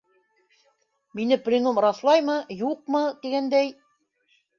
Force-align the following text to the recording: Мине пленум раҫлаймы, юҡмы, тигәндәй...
Мине 1.19 1.37
пленум 1.49 1.79
раҫлаймы, 1.85 2.37
юҡмы, 2.61 3.03
тигәндәй... 3.27 3.71